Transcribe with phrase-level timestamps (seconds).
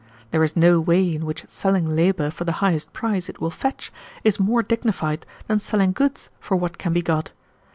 [0.31, 3.93] There is no way in which selling labor for the highest price it will fetch
[4.23, 7.29] is more dignified than selling goods for what can be got.